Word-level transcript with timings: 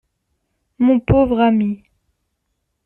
Mon 0.79 0.99
pauvre 0.99 1.41
ami! 1.41 1.83